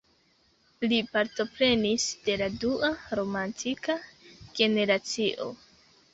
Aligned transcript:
Li 0.93 0.97
partoprenis 1.17 2.05
de 2.29 2.39
la 2.43 2.47
dua 2.65 2.91
romantika 3.21 3.99
generacio. 4.63 5.49